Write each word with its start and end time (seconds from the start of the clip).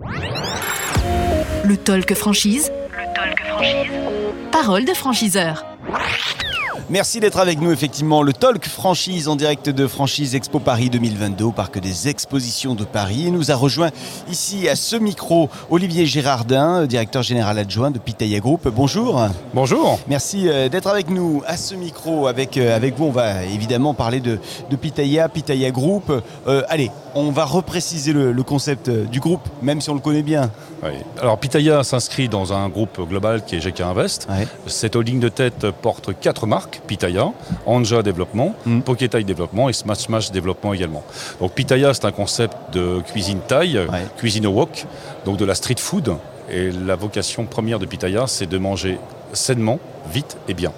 Le 0.00 1.76
talk 1.76 2.14
franchise. 2.14 2.70
Le 2.92 3.14
talk 3.14 3.42
franchise. 3.44 3.90
Parole 4.52 4.84
de 4.84 4.94
franchiseur. 4.94 5.64
Merci 6.90 7.20
d'être 7.20 7.38
avec 7.38 7.60
nous, 7.60 7.70
effectivement. 7.70 8.22
Le 8.22 8.32
Talk 8.32 8.66
Franchise 8.66 9.28
en 9.28 9.36
direct 9.36 9.68
de 9.68 9.86
Franchise 9.86 10.34
Expo 10.34 10.58
Paris 10.58 10.88
2022 10.88 11.44
au 11.44 11.52
Parc 11.52 11.78
des 11.80 12.08
Expositions 12.08 12.74
de 12.74 12.84
Paris. 12.84 13.26
Et 13.26 13.30
nous 13.30 13.50
a 13.50 13.56
rejoint 13.56 13.90
ici 14.30 14.70
à 14.70 14.76
ce 14.76 14.96
micro 14.96 15.50
Olivier 15.68 16.06
Gérardin, 16.06 16.86
directeur 16.86 17.22
général 17.22 17.58
adjoint 17.58 17.90
de 17.90 17.98
Pitaya 17.98 18.40
Group. 18.40 18.68
Bonjour. 18.74 19.20
Bonjour. 19.52 19.98
Merci 20.08 20.48
euh, 20.48 20.70
d'être 20.70 20.86
avec 20.86 21.10
nous 21.10 21.42
à 21.46 21.58
ce 21.58 21.74
micro. 21.74 22.26
Avec, 22.26 22.56
euh, 22.56 22.74
avec 22.74 22.96
vous, 22.96 23.04
on 23.04 23.10
va 23.10 23.44
évidemment 23.44 23.92
parler 23.92 24.20
de, 24.20 24.38
de 24.70 24.76
Pitaya, 24.76 25.28
Pitaya 25.28 25.70
Group. 25.70 26.10
Euh, 26.46 26.62
allez, 26.70 26.90
on 27.18 27.30
va 27.30 27.44
repréciser 27.44 28.12
le, 28.12 28.32
le, 28.32 28.42
concept 28.42 28.88
du 28.90 29.20
groupe, 29.20 29.46
même 29.62 29.80
si 29.80 29.90
on 29.90 29.94
le 29.94 30.00
connaît 30.00 30.22
bien. 30.22 30.50
Oui. 30.82 30.90
Alors 31.20 31.38
Pitaya 31.38 31.82
s'inscrit 31.82 32.28
dans 32.28 32.52
un 32.52 32.68
groupe 32.68 33.00
global 33.08 33.44
qui 33.44 33.56
est 33.56 33.60
GK 33.60 33.80
Invest. 33.80 34.28
Ouais. 34.30 34.46
Cette 34.66 34.96
holding 34.96 35.20
de 35.20 35.28
tête 35.28 35.70
porte 35.82 36.18
quatre 36.18 36.46
marques. 36.46 36.80
Pitaya, 36.86 37.32
Anja 37.66 38.02
Développement, 38.02 38.54
mm. 38.64 38.80
Poketai 38.80 39.24
Développement 39.24 39.68
et 39.68 39.72
Smash 39.72 39.98
Smash 39.98 40.30
Développement 40.30 40.72
également. 40.72 41.02
Donc 41.40 41.52
Pitaya, 41.52 41.94
c'est 41.94 42.04
un 42.04 42.12
concept 42.12 42.56
de 42.72 43.00
cuisine 43.00 43.40
thaï, 43.46 43.78
ouais. 43.78 44.06
cuisine 44.16 44.46
au 44.46 44.52
wok, 44.52 44.86
donc 45.24 45.36
de 45.36 45.44
la 45.44 45.54
street 45.54 45.78
food. 45.78 46.16
Et 46.50 46.70
la 46.70 46.96
vocation 46.96 47.44
première 47.44 47.78
de 47.78 47.86
Pitaya, 47.86 48.26
c'est 48.26 48.46
de 48.46 48.58
manger 48.58 48.98
sainement, 49.32 49.78
vite 50.10 50.36
et 50.48 50.54
bien. 50.54 50.72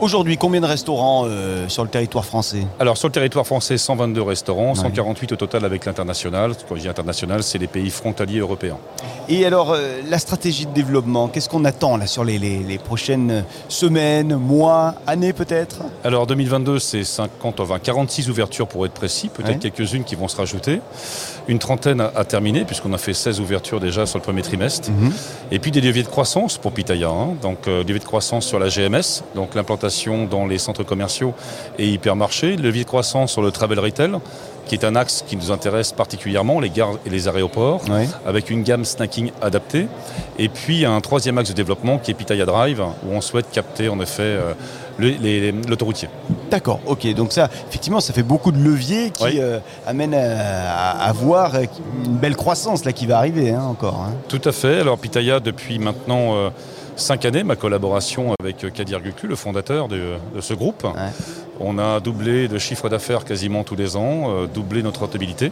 Aujourd'hui, 0.00 0.36
combien 0.36 0.60
de 0.60 0.66
restaurants 0.66 1.24
euh, 1.26 1.66
sur 1.68 1.82
le 1.82 1.90
territoire 1.90 2.24
français 2.24 2.64
Alors, 2.78 2.96
sur 2.96 3.08
le 3.08 3.12
territoire 3.12 3.44
français, 3.44 3.76
122 3.76 4.22
restaurants, 4.22 4.74
ouais. 4.74 4.80
148 4.80 5.32
au 5.32 5.36
total 5.36 5.64
avec 5.64 5.84
l'international. 5.86 6.52
Quand 6.68 6.76
je 6.76 6.82
dis 6.82 6.88
international, 6.88 7.42
c'est 7.42 7.58
les 7.58 7.66
pays 7.66 7.90
frontaliers 7.90 8.38
européens. 8.38 8.78
Et 9.28 9.44
alors, 9.44 9.72
euh, 9.72 10.00
la 10.08 10.20
stratégie 10.20 10.66
de 10.66 10.72
développement, 10.72 11.26
qu'est-ce 11.26 11.48
qu'on 11.48 11.64
attend 11.64 11.96
là 11.96 12.06
sur 12.06 12.22
les, 12.22 12.38
les, 12.38 12.58
les, 12.60 12.78
prochaines 12.78 13.44
semaines, 13.68 14.36
mois, 14.36 14.94
années 15.08 15.32
peut-être? 15.32 15.78
Alors, 16.04 16.28
2022, 16.28 16.78
c'est 16.78 17.02
50, 17.02 17.58
enfin 17.58 17.80
46 17.80 18.30
ouvertures 18.30 18.68
pour 18.68 18.86
être 18.86 18.94
précis, 18.94 19.28
peut-être 19.28 19.64
ouais. 19.64 19.70
quelques-unes 19.70 20.04
qui 20.04 20.14
vont 20.14 20.28
se 20.28 20.36
rajouter. 20.36 20.80
Une 21.48 21.58
trentaine 21.58 22.00
à, 22.00 22.12
à 22.14 22.24
terminer, 22.24 22.64
puisqu'on 22.64 22.92
a 22.92 22.98
fait 22.98 23.14
16 23.14 23.40
ouvertures 23.40 23.80
déjà 23.80 24.06
sur 24.06 24.18
le 24.18 24.22
premier 24.22 24.42
trimestre. 24.42 24.90
Mm 24.90 25.08
-hmm. 25.08 25.12
Et 25.50 25.58
puis 25.58 25.72
des 25.72 25.80
leviers 25.80 26.04
de 26.04 26.08
croissance 26.08 26.56
pour 26.56 26.70
Pitaya. 26.72 27.08
Hein. 27.08 27.34
Donc, 27.42 27.66
euh, 27.66 27.80
levier 27.82 27.98
de 27.98 28.04
croissance 28.04 28.46
sur 28.46 28.60
la 28.60 28.68
GMS, 28.68 29.24
donc 29.34 29.54
l'implantation 29.56 29.87
dans 30.30 30.46
les 30.46 30.58
centres 30.58 30.84
commerciaux 30.84 31.34
et 31.78 31.88
hypermarchés, 31.88 32.56
le 32.56 32.62
levier 32.62 32.84
de 32.84 32.88
croissance 32.88 33.32
sur 33.32 33.42
le 33.42 33.50
travel 33.50 33.78
retail, 33.80 34.12
qui 34.66 34.74
est 34.74 34.84
un 34.84 34.94
axe 34.96 35.24
qui 35.26 35.36
nous 35.36 35.50
intéresse 35.50 35.92
particulièrement, 35.92 36.60
les 36.60 36.70
gares 36.70 36.98
et 37.06 37.10
les 37.10 37.26
aéroports, 37.26 37.80
oui. 37.90 38.06
avec 38.26 38.50
une 38.50 38.62
gamme 38.62 38.84
snacking 38.84 39.32
adaptée. 39.40 39.88
Et 40.38 40.48
puis 40.48 40.84
un 40.84 41.00
troisième 41.00 41.38
axe 41.38 41.48
de 41.48 41.54
développement 41.54 41.98
qui 41.98 42.10
est 42.10 42.14
Pitaya 42.14 42.44
Drive, 42.44 42.80
où 42.80 43.12
on 43.12 43.20
souhaite 43.20 43.50
capter 43.50 43.88
en 43.88 43.98
effet 44.00 44.22
euh, 44.22 44.52
l'autoroutier. 45.68 46.08
D'accord, 46.50 46.80
ok. 46.86 47.12
Donc 47.14 47.32
ça, 47.32 47.48
effectivement, 47.68 48.00
ça 48.00 48.12
fait 48.12 48.22
beaucoup 48.22 48.52
de 48.52 48.58
leviers 48.58 49.10
qui 49.10 49.24
oui. 49.24 49.38
euh, 49.40 49.58
amènent 49.86 50.14
à, 50.14 50.90
à, 50.90 51.12
voir 51.12 51.54
une 52.04 52.16
belle 52.16 52.36
croissance 52.36 52.84
là 52.84 52.92
qui 52.92 53.06
va 53.06 53.16
arriver 53.18 53.52
hein, 53.52 53.62
encore. 53.62 54.04
Hein. 54.06 54.12
Tout 54.28 54.42
à 54.44 54.52
fait. 54.52 54.80
Alors 54.80 54.98
Pitaya, 54.98 55.40
depuis 55.40 55.78
maintenant... 55.78 56.36
Euh, 56.36 56.50
cinq 56.98 57.24
années, 57.24 57.44
ma 57.44 57.56
collaboration 57.56 58.34
avec 58.40 58.72
Kadir 58.72 59.00
Gulku, 59.00 59.26
le 59.26 59.36
fondateur 59.36 59.88
de, 59.88 60.16
de 60.34 60.40
ce 60.40 60.54
groupe. 60.54 60.84
Ouais. 60.84 61.10
On 61.60 61.78
a 61.78 62.00
doublé 62.00 62.46
de 62.48 62.58
chiffre 62.58 62.88
d'affaires 62.88 63.24
quasiment 63.24 63.64
tous 63.64 63.76
les 63.76 63.96
ans, 63.96 64.30
euh, 64.30 64.46
doublé 64.46 64.82
notre 64.82 65.00
rentabilité. 65.00 65.50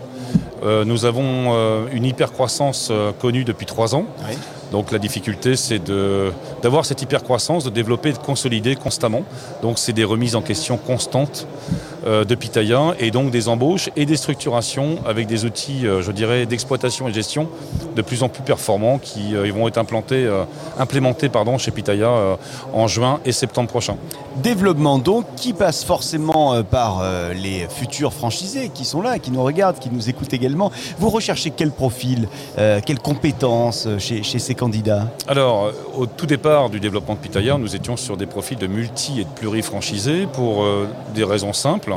Euh, 0.63 0.85
nous 0.85 1.05
avons 1.05 1.55
euh, 1.55 1.87
une 1.93 2.05
hyper-croissance 2.05 2.93
connue 3.21 3.45
depuis 3.45 3.67
trois 3.67 3.95
ans. 3.95 4.07
Oui. 4.29 4.37
Donc 4.73 4.91
la 4.91 4.99
difficulté, 4.99 5.55
c'est 5.55 5.81
d'avoir 6.61 6.85
cette 6.85 7.01
hyper-croissance, 7.01 7.65
de 7.65 7.71
développer 7.71 8.09
et 8.09 8.13
de 8.13 8.19
consolider 8.19 8.75
constamment. 8.75 9.23
Donc 9.63 9.79
c'est 9.79 9.93
des 9.93 10.03
remises 10.03 10.35
en 10.35 10.43
question 10.43 10.77
constantes 10.77 11.47
de 12.07 12.35
Pitaya 12.37 12.95
et 13.01 13.11
donc 13.11 13.31
des 13.31 13.49
embauches 13.49 13.91
et 13.97 14.07
des 14.07 14.17
structurations 14.17 14.99
avec 15.07 15.27
des 15.27 15.45
outils, 15.45 15.87
euh, 15.87 16.03
d'exploitation 16.47 17.09
et 17.09 17.13
gestion 17.13 17.49
de 17.97 18.03
plus 18.03 18.23
en 18.23 18.29
plus 18.29 18.43
performants 18.43 18.99
qui 18.99 19.35
euh, 19.35 19.51
vont 19.53 19.67
être 19.67 19.79
implantés, 19.79 20.29
implémentés 20.79 21.29
chez 21.59 21.71
Pitaya 21.71 22.39
en 22.73 22.87
juin 22.87 23.21
et 23.25 23.33
septembre 23.33 23.69
prochain. 23.69 23.97
Développement 24.43 24.99
donc 24.99 25.27
qui 25.37 25.53
passe 25.53 25.85
forcément 25.85 26.63
par 26.63 27.03
les 27.35 27.67
futurs 27.69 28.13
franchisés 28.13 28.71
qui 28.73 28.85
sont 28.85 29.03
là, 29.03 29.19
qui 29.19 29.31
nous 29.31 29.43
regardent, 29.43 29.79
qui 29.79 29.91
nous 29.91 30.09
écoutent 30.09 30.33
également. 30.33 30.71
Vous 30.99 31.11
recherchez 31.11 31.51
quel 31.51 31.71
profil, 31.71 32.29
quelles 32.57 33.01
compétences 33.01 33.89
chez, 33.99 34.23
chez 34.23 34.39
ces 34.39 34.55
candidats? 34.55 35.09
Alors, 35.27 35.73
au 35.97 36.07
tout 36.07 36.27
départ 36.27 36.71
du 36.71 36.81
développement 36.81 37.15
de 37.15 37.19
Pitaya, 37.19 37.59
nous 37.59 37.75
étions 37.75 37.97
sur 37.97 38.17
des 38.17 38.27
profils 38.27 38.59
de 38.59 38.67
multi 38.67 39.21
et 39.21 39.25
de 39.25 39.31
plurifranchisés 39.31 40.27
pour 40.33 40.63
euh, 40.63 40.89
des 41.15 41.25
raisons 41.25 41.53
simples. 41.53 41.95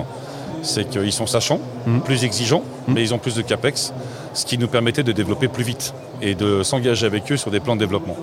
C'est 0.62 0.90
qu'ils 0.90 1.14
sont 1.14 1.28
sachants, 1.28 1.60
mmh. 1.86 2.00
plus 2.00 2.24
exigeants, 2.24 2.64
mmh. 2.88 2.94
mais 2.94 3.02
ils 3.02 3.14
ont 3.14 3.18
plus 3.18 3.36
de 3.36 3.42
capex, 3.42 3.94
ce 4.34 4.46
qui 4.46 4.58
nous 4.58 4.68
permettait 4.68 5.04
de 5.04 5.12
développer 5.12 5.48
plus 5.48 5.64
vite 5.64 5.94
et 6.22 6.36
de 6.36 6.64
s'engager 6.64 7.06
avec 7.06 7.32
eux 7.32 7.38
sur 7.38 7.52
des 7.52 7.60
plans 7.60 7.76
de 7.76 7.80
développement. 7.80 8.18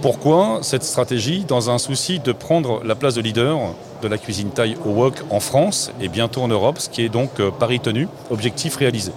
Pourquoi 0.00 0.60
cette 0.62 0.84
stratégie 0.84 1.44
Dans 1.44 1.70
un 1.70 1.78
souci 1.78 2.20
de 2.20 2.30
prendre 2.30 2.84
la 2.84 2.94
place 2.94 3.14
de 3.14 3.20
leader 3.20 3.58
de 4.00 4.06
la 4.06 4.16
cuisine 4.16 4.50
taille 4.50 4.76
au 4.86 4.90
wok 4.90 5.24
en 5.30 5.40
France 5.40 5.90
et 6.00 6.06
bientôt 6.06 6.40
en 6.42 6.48
Europe, 6.48 6.78
ce 6.78 6.88
qui 6.88 7.02
est 7.02 7.08
donc 7.08 7.40
euh, 7.40 7.50
pari 7.50 7.80
tenu, 7.80 8.06
objectif 8.30 8.76
réalisé. 8.76 9.10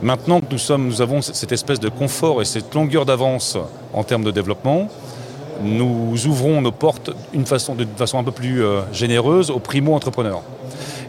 Maintenant 0.00 0.40
que 0.40 0.46
nous, 0.48 0.58
sommes, 0.58 0.86
nous 0.86 1.02
avons 1.02 1.22
cette 1.22 1.50
espèce 1.50 1.80
de 1.80 1.88
confort 1.88 2.40
et 2.40 2.44
cette 2.44 2.72
longueur 2.72 3.04
d'avance 3.04 3.58
en 3.92 4.04
termes 4.04 4.22
de 4.22 4.30
développement, 4.30 4.88
nous 5.60 6.26
ouvrons 6.26 6.62
nos 6.62 6.70
portes 6.70 7.10
d'une 7.32 7.44
façon, 7.44 7.76
façon 7.96 8.18
un 8.20 8.24
peu 8.24 8.30
plus 8.30 8.62
euh, 8.62 8.82
généreuse 8.92 9.50
aux 9.50 9.58
primo-entrepreneurs. 9.58 10.42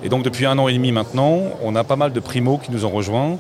Et 0.04 0.10
donc 0.10 0.24
depuis 0.24 0.48
un 0.48 0.58
an 0.58 0.68
et 0.68 0.74
demi 0.74 0.92
maintenant, 0.92 1.38
on 1.64 1.76
a 1.76 1.84
pas 1.84 1.96
mal 1.98 2.14
de 2.14 2.20
primos 2.20 2.58
qui 2.58 2.72
nous 2.72 2.84
ont 2.84 2.90
rejoints 2.90 3.38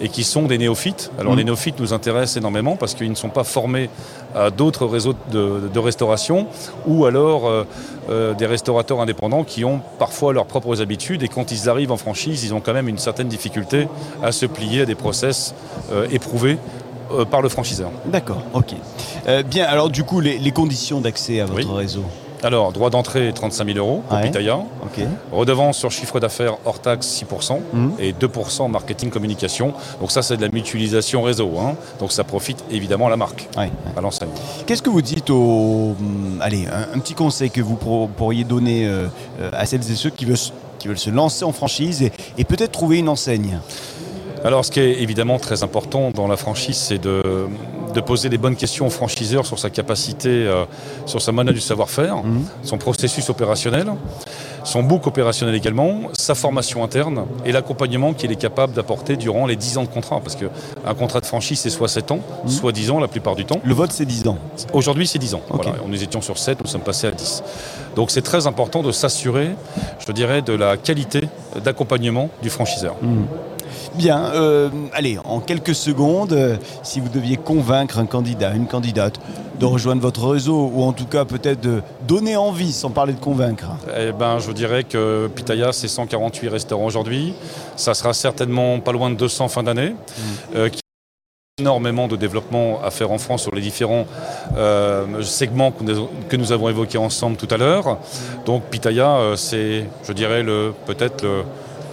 et 0.00 0.08
qui 0.08 0.24
sont 0.24 0.42
des 0.42 0.58
néophytes. 0.58 1.10
Alors 1.18 1.34
mmh. 1.34 1.38
les 1.38 1.44
néophytes 1.44 1.80
nous 1.80 1.92
intéressent 1.92 2.36
énormément 2.36 2.76
parce 2.76 2.94
qu'ils 2.94 3.10
ne 3.10 3.14
sont 3.14 3.28
pas 3.28 3.44
formés 3.44 3.90
à 4.34 4.50
d'autres 4.50 4.86
réseaux 4.86 5.14
de, 5.30 5.68
de, 5.72 5.78
restauration 5.78 6.46
ou 6.86 7.04
alors 7.04 7.48
euh, 7.48 7.64
euh, 8.08 8.34
des 8.34 8.46
restaurateurs 8.46 9.00
indépendants 9.00 9.44
qui 9.44 9.64
ont 9.64 9.80
parfois 9.98 10.32
leurs 10.32 10.46
propres 10.46 10.80
habitudes 10.80 11.22
et 11.22 11.28
quand 11.28 11.52
ils 11.52 11.68
arrivent 11.68 11.92
en 11.92 11.96
franchise, 11.96 12.44
ils 12.44 12.54
ont 12.54 12.60
quand 12.60 12.72
même 12.72 12.88
une 12.88 12.98
certaine 12.98 13.28
difficulté 13.28 13.88
à 14.22 14.32
se 14.32 14.46
plier 14.46 14.82
à 14.82 14.86
des 14.86 14.94
process 14.94 15.54
euh, 15.92 16.06
éprouvés 16.10 16.58
par 17.28 17.42
le 17.42 17.48
franchiseur. 17.48 17.90
D'accord, 18.04 18.40
ok. 18.54 18.72
Bien, 19.46 19.64
alors 19.64 19.90
du 19.90 20.04
coup, 20.04 20.20
les, 20.20 20.38
les 20.38 20.52
conditions 20.52 21.00
d'accès 21.00 21.40
à 21.40 21.44
votre 21.44 21.68
oui. 21.68 21.76
réseau 21.76 22.04
alors, 22.42 22.72
droit 22.72 22.90
d'entrée 22.90 23.32
35 23.34 23.66
000 23.66 23.78
euros 23.78 24.02
pour 24.08 24.16
ouais. 24.16 24.24
Pitaya. 24.24 24.58
Okay. 24.86 25.06
Redevance 25.32 25.78
sur 25.78 25.90
chiffre 25.90 26.20
d'affaires 26.20 26.56
hors 26.64 26.80
taxe 26.80 27.22
6% 27.22 27.58
mmh. 27.72 27.88
et 27.98 28.12
2% 28.12 28.70
marketing 28.70 29.10
communication. 29.10 29.74
Donc 30.00 30.10
ça, 30.10 30.22
c'est 30.22 30.36
de 30.36 30.42
la 30.42 30.48
mutualisation 30.48 31.22
réseau. 31.22 31.52
Hein. 31.58 31.74
Donc 31.98 32.12
ça 32.12 32.24
profite 32.24 32.64
évidemment 32.70 33.06
à 33.06 33.10
la 33.10 33.16
marque, 33.16 33.48
ouais. 33.56 33.70
à 33.96 34.00
l'enseigne. 34.00 34.30
Qu'est-ce 34.66 34.82
que 34.82 34.90
vous 34.90 35.02
dites 35.02 35.30
au... 35.30 35.94
Allez, 36.40 36.66
un, 36.66 36.96
un, 36.96 36.98
petit 36.98 37.14
conseil 37.14 37.50
que 37.50 37.60
vous 37.60 37.76
pourriez 37.76 38.44
donner 38.44 38.86
euh, 38.86 39.06
à 39.52 39.66
celles 39.66 39.90
et 39.90 39.94
ceux 39.94 40.10
qui 40.10 40.24
veulent, 40.24 40.36
qui 40.78 40.88
veulent 40.88 40.98
se 40.98 41.10
lancer 41.10 41.44
en 41.44 41.52
franchise 41.52 42.02
et, 42.02 42.12
et 42.38 42.44
peut-être 42.44 42.72
trouver 42.72 42.98
une 42.98 43.08
enseigne? 43.08 43.58
Alors, 44.42 44.64
ce 44.64 44.70
qui 44.70 44.80
est 44.80 45.02
évidemment 45.02 45.38
très 45.38 45.62
important 45.62 46.12
dans 46.12 46.26
la 46.26 46.38
franchise, 46.38 46.76
c'est 46.76 46.98
de, 46.98 47.46
de, 47.92 48.00
poser 48.00 48.28
les 48.28 48.38
bonnes 48.38 48.56
questions 48.56 48.86
au 48.86 48.90
franchiseur 48.90 49.46
sur 49.46 49.58
sa 49.58 49.70
capacité, 49.70 50.28
euh, 50.28 50.64
sur 51.06 51.20
sa 51.20 51.32
monnaie 51.32 51.52
du 51.52 51.60
savoir-faire, 51.60 52.18
mmh. 52.18 52.44
son 52.62 52.78
processus 52.78 53.28
opérationnel, 53.30 53.92
son 54.64 54.82
book 54.82 55.06
opérationnel 55.06 55.54
également, 55.54 56.02
sa 56.12 56.34
formation 56.34 56.84
interne 56.84 57.26
et 57.44 57.52
l'accompagnement 57.52 58.12
qu'il 58.12 58.32
est 58.32 58.36
capable 58.36 58.72
d'apporter 58.72 59.16
durant 59.16 59.46
les 59.46 59.56
10 59.56 59.78
ans 59.78 59.82
de 59.84 59.88
contrat. 59.88 60.20
Parce 60.20 60.36
qu'un 60.36 60.94
contrat 60.94 61.20
de 61.20 61.26
franchise, 61.26 61.60
c'est 61.60 61.70
soit 61.70 61.88
7 61.88 62.10
ans, 62.12 62.20
mmh. 62.44 62.48
soit 62.48 62.72
10 62.72 62.90
ans 62.90 63.00
la 63.00 63.08
plupart 63.08 63.36
du 63.36 63.44
temps. 63.44 63.60
Le 63.64 63.74
vote, 63.74 63.92
c'est 63.92 64.06
10 64.06 64.28
ans 64.28 64.38
Aujourd'hui, 64.72 65.06
c'est 65.06 65.18
10 65.18 65.34
ans. 65.34 65.42
Okay. 65.50 65.68
Voilà. 65.68 65.78
Nous 65.86 66.02
étions 66.02 66.20
sur 66.20 66.38
7, 66.38 66.60
nous 66.60 66.68
sommes 66.68 66.82
passés 66.82 67.06
à 67.06 67.12
10. 67.12 67.42
Donc, 67.96 68.10
c'est 68.10 68.22
très 68.22 68.46
important 68.46 68.82
de 68.82 68.92
s'assurer, 68.92 69.50
je 70.06 70.12
dirais, 70.12 70.42
de 70.42 70.52
la 70.52 70.76
qualité 70.76 71.22
d'accompagnement 71.64 72.30
du 72.42 72.50
franchiseur. 72.50 72.94
Mmh. 73.02 73.24
Bien, 73.94 74.32
euh, 74.34 74.68
allez, 74.92 75.18
en 75.24 75.40
quelques 75.40 75.74
secondes, 75.74 76.32
euh, 76.32 76.56
si 76.82 77.00
vous 77.00 77.08
deviez 77.08 77.36
convaincre 77.36 77.98
un 77.98 78.06
candidat, 78.06 78.54
une 78.54 78.66
candidate, 78.66 79.20
de 79.58 79.66
rejoindre 79.66 80.00
votre 80.00 80.26
réseau, 80.26 80.70
ou 80.74 80.82
en 80.84 80.92
tout 80.92 81.04
cas 81.04 81.24
peut-être 81.24 81.60
de 81.60 81.82
donner 82.08 82.36
envie, 82.36 82.72
sans 82.72 82.90
parler 82.90 83.12
de 83.12 83.20
convaincre 83.20 83.66
Eh 83.98 84.12
ben, 84.12 84.38
je 84.38 84.52
dirais 84.52 84.84
que 84.84 85.28
Pitaya, 85.34 85.72
c'est 85.72 85.88
148 85.88 86.48
restaurants 86.48 86.86
aujourd'hui. 86.86 87.34
Ça 87.76 87.92
sera 87.94 88.14
certainement 88.14 88.80
pas 88.80 88.92
loin 88.92 89.10
de 89.10 89.16
200 89.16 89.48
fin 89.48 89.62
d'année. 89.62 89.90
Mmh. 89.90 90.22
Euh, 90.56 90.68
énormément 91.58 92.08
de 92.08 92.16
développement 92.16 92.80
à 92.82 92.90
faire 92.90 93.10
en 93.10 93.18
France 93.18 93.42
sur 93.42 93.54
les 93.54 93.60
différents 93.60 94.06
euh, 94.56 95.22
segments 95.22 95.72
que 95.72 96.36
nous 96.36 96.52
avons 96.52 96.70
évoqués 96.70 96.96
ensemble 96.96 97.36
tout 97.36 97.48
à 97.50 97.58
l'heure. 97.58 97.98
Donc 98.46 98.62
Pitaya, 98.70 99.34
c'est, 99.36 99.84
je 100.08 100.12
dirais, 100.14 100.42
peut-être 100.86 101.22
le, 101.22 101.44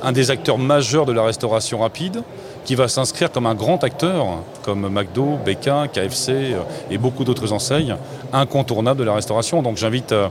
un 0.03 0.11
des 0.11 0.31
acteurs 0.31 0.57
majeurs 0.57 1.05
de 1.05 1.11
la 1.11 1.23
restauration 1.23 1.79
rapide 1.79 2.23
qui 2.65 2.75
va 2.75 2.87
s'inscrire 2.87 3.31
comme 3.31 3.45
un 3.45 3.55
grand 3.55 3.83
acteur, 3.83 4.25
comme 4.63 4.89
McDo, 4.89 5.37
Béquin, 5.45 5.87
KFC 5.87 6.31
euh, 6.31 6.61
et 6.91 6.97
beaucoup 6.97 7.23
d'autres 7.23 7.53
enseignes 7.53 7.95
incontournables 8.33 8.99
de 8.99 9.05
la 9.05 9.13
restauration. 9.13 9.61
Donc 9.61 9.77
j'invite 9.77 10.11
euh, 10.11 10.27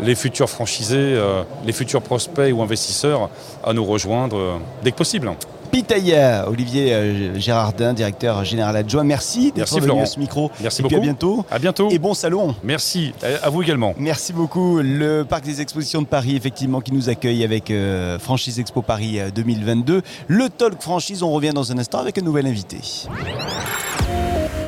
les 0.00 0.14
futurs 0.14 0.48
franchisés, 0.48 0.96
euh, 0.96 1.42
les 1.66 1.72
futurs 1.72 2.00
prospects 2.00 2.52
ou 2.52 2.62
investisseurs 2.62 3.28
à 3.62 3.74
nous 3.74 3.84
rejoindre 3.84 4.60
dès 4.82 4.90
que 4.90 4.96
possible. 4.96 5.30
Pitaya, 5.76 6.48
Olivier 6.48 6.94
euh, 6.94 7.38
Gérardin, 7.38 7.92
directeur 7.92 8.42
général 8.46 8.76
adjoint. 8.76 9.04
Merci 9.04 9.52
d'être 9.52 9.78
venu 9.78 10.00
à 10.00 10.06
ce 10.06 10.18
micro. 10.18 10.50
Merci 10.62 10.80
et 10.80 10.82
beaucoup. 10.84 10.96
à 10.96 11.00
bientôt. 11.00 11.44
À 11.50 11.58
bientôt. 11.58 11.90
Et 11.90 11.98
bon 11.98 12.14
salon. 12.14 12.54
Merci. 12.64 13.12
À 13.42 13.50
vous 13.50 13.62
également. 13.62 13.94
Merci 13.98 14.32
beaucoup. 14.32 14.80
Le 14.80 15.24
Parc 15.24 15.44
des 15.44 15.60
Expositions 15.60 16.00
de 16.00 16.06
Paris, 16.06 16.34
effectivement, 16.34 16.80
qui 16.80 16.94
nous 16.94 17.10
accueille 17.10 17.44
avec 17.44 17.70
euh, 17.70 18.18
Franchise 18.18 18.58
Expo 18.58 18.80
Paris 18.80 19.18
2022. 19.34 20.00
Le 20.28 20.48
Talk 20.48 20.80
Franchise, 20.80 21.22
on 21.22 21.30
revient 21.30 21.52
dans 21.54 21.70
un 21.70 21.76
instant 21.76 21.98
avec 21.98 22.16
un 22.16 22.22
nouvel 22.22 22.46
invité. 22.46 22.78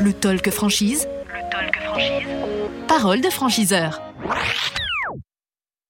Le 0.00 0.12
Talk 0.12 0.50
Franchise. 0.50 1.08
Le 1.26 1.50
Talk 1.50 1.74
Franchise. 1.86 2.26
Parole 2.86 3.22
de 3.22 3.30
franchiseur. 3.30 4.02